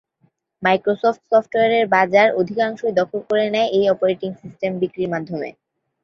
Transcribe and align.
Microsoft 0.63 1.21
সফটওয়্যারের 1.31 1.85
বাজার 1.95 2.27
অধিকাংশই 2.39 2.93
দখল 2.99 3.19
করে 3.29 3.45
নেয় 3.55 3.69
এই 3.77 3.85
অপারেটিং 3.93 4.29
সিস্টেম 4.41 4.71
বিক্রির 4.81 5.11
মাধ্যমে। 5.13 5.49